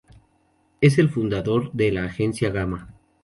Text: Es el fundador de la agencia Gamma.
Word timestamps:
Es 0.81 0.97
el 0.97 1.09
fundador 1.09 1.71
de 1.73 1.91
la 1.91 2.05
agencia 2.05 2.49
Gamma. 2.49 2.91